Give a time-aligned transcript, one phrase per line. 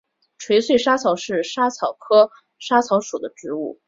[0.39, 3.79] 垂穗莎草是莎草科莎草属的植物。